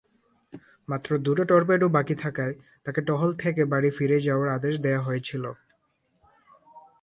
মাত্র 0.87 1.09
দুটো 1.17 1.43
টর্পেডো 1.43 1.87
বাকি 1.89 2.15
থাকায় 2.15 2.53
তাকে 2.85 2.99
টহল 3.07 3.31
থেকে 3.33 3.61
বাড়ি 3.65 3.89
ফিরে 3.97 4.17
যাওয়ার 4.21 4.49
আদেশ 4.49 4.75
দেওয়া 4.79 5.01
হয়েছিল। 5.01 5.43